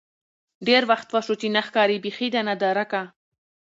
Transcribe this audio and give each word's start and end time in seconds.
ډېر 0.67 0.83
وخت 0.91 1.07
وشو 1.11 1.33
چې 1.41 1.47
نه 1.55 1.61
ښکارې 1.67 1.97
بيخې 2.03 2.27
ده 2.33 2.41
نادركه. 2.47 3.01